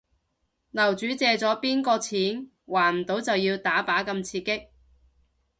[0.71, 2.49] 樓主借咗邊個錢？
[2.65, 4.69] 還唔到就要打靶咁刺激